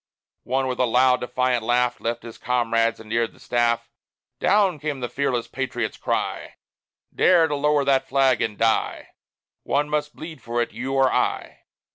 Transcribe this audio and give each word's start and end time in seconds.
One, 0.45 0.65
with 0.65 0.79
a 0.79 0.85
loud, 0.85 1.19
defiant 1.19 1.61
laugh, 1.63 1.99
Left 2.01 2.23
his 2.23 2.39
comrades 2.39 2.99
and 2.99 3.07
neared 3.07 3.33
the 3.33 3.39
staff. 3.39 3.87
"Down!" 4.39 4.79
came 4.79 4.99
the 4.99 5.07
fearless 5.07 5.47
patriot's 5.47 5.97
cry, 5.97 6.55
"Dare 7.13 7.47
to 7.47 7.55
lower 7.55 7.85
that 7.85 8.07
flag 8.09 8.41
and 8.41 8.57
die! 8.57 9.09
One 9.61 9.89
must 9.91 10.15
bleed 10.15 10.41
for 10.41 10.59
it 10.59 10.73
you 10.73 10.93
or 10.95 11.13
I." 11.13 11.65